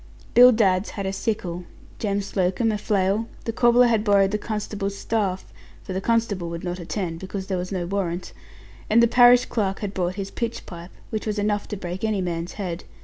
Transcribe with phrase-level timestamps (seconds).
[0.33, 1.63] Bill Dadds had a sickle,
[1.99, 6.63] Jem Slocombe a flail, the cobbler had borrowed the constable's staff (for the constable would
[6.63, 8.33] not attend, because there was no warrant),
[8.89, 12.19] and the parish clerk had brought his pitch pipe, which was enough to break any
[12.19, 12.83] man's head.